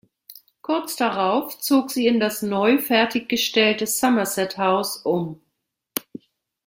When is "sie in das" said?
1.91-2.41